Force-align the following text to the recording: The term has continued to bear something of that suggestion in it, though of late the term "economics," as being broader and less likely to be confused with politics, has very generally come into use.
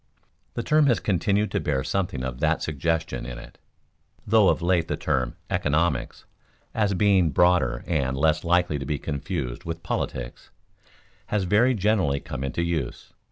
The 0.55 0.63
term 0.63 0.87
has 0.87 0.99
continued 0.99 1.51
to 1.51 1.59
bear 1.59 1.83
something 1.83 2.23
of 2.23 2.39
that 2.39 2.63
suggestion 2.63 3.23
in 3.23 3.37
it, 3.37 3.59
though 4.25 4.49
of 4.49 4.59
late 4.63 4.87
the 4.87 4.97
term 4.97 5.35
"economics," 5.47 6.25
as 6.73 6.95
being 6.95 7.29
broader 7.29 7.83
and 7.85 8.17
less 8.17 8.43
likely 8.43 8.79
to 8.79 8.85
be 8.87 8.97
confused 8.97 9.63
with 9.63 9.83
politics, 9.83 10.49
has 11.27 11.43
very 11.43 11.75
generally 11.75 12.19
come 12.19 12.43
into 12.43 12.63
use. 12.63 13.13